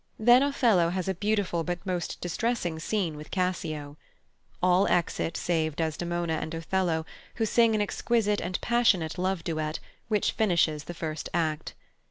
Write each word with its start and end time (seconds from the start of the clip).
Then 0.17 0.41
Othello 0.41 0.89
has 0.89 1.07
a 1.07 1.13
beautiful 1.13 1.63
but 1.63 1.85
most 1.85 2.19
distressing 2.21 2.79
scene 2.79 3.15
with 3.15 3.29
Cassio. 3.29 3.97
All 4.59 4.87
exit 4.87 5.37
save 5.37 5.75
Desdemona 5.75 6.39
and 6.41 6.51
Othello, 6.55 7.05
who 7.35 7.45
sing 7.45 7.75
an 7.75 7.81
exquisite 7.83 8.41
and 8.41 8.59
passionate 8.61 9.19
love 9.19 9.43
duet, 9.43 9.79
which 10.07 10.31
finishes 10.31 10.85
the 10.85 10.95
first 10.95 11.29
act. 11.35 11.75